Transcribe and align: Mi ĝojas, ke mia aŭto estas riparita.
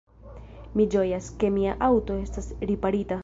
Mi 0.79 0.87
ĝojas, 0.95 1.27
ke 1.43 1.53
mia 1.59 1.77
aŭto 1.91 2.19
estas 2.25 2.53
riparita. 2.73 3.19